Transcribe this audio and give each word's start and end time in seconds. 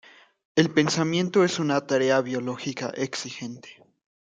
El 0.55 0.71
pensamiento 0.71 1.43
es 1.43 1.59
una 1.59 1.85
tarea 1.85 2.21
biológica 2.21 2.91
exigente. 2.95 3.77